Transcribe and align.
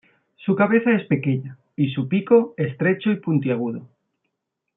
Su 0.37 0.55
cabeza 0.55 0.91
es 0.93 1.05
pequeña 1.05 1.59
y 1.75 1.91
su 1.93 2.07
pico 2.07 2.55
es 2.57 2.71
estrecho 2.71 3.11
y 3.11 3.17
puntiagudo. 3.19 3.87